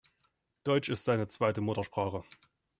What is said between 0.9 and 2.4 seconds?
seine zweite Muttersprache.